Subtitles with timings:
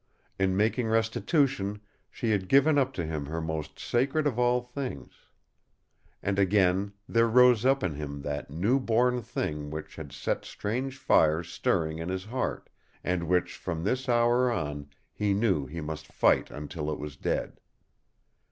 [0.39, 5.13] In making restitution she had given up to him her most sacred of all things.
[6.23, 10.97] And again there rose up in him that new born thing which had set strange
[10.97, 12.67] fires stirring in his heart,
[13.03, 17.59] and which from this hour on he knew he must fight until it was dead.